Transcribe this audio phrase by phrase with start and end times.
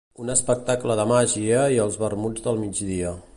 [0.21, 3.15] Un espectacle de màgia i els vermuts del migdia.